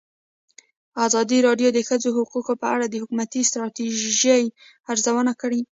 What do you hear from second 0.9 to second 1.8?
ازادي راډیو د د